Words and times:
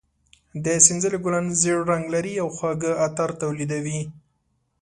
د 0.63 0.65
سنځلې 0.85 1.17
ګلان 1.23 1.45
زېړ 1.61 1.79
رنګ 1.91 2.05
لري 2.15 2.33
او 2.43 2.47
خواږه 2.55 2.91
عطر 3.05 3.29
تولیدوي. 3.41 4.01